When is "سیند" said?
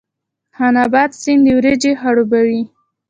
1.21-1.45